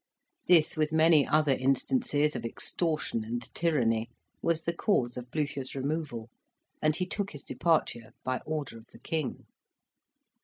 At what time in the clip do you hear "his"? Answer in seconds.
7.33-7.43